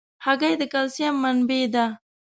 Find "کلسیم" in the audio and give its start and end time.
0.73-1.15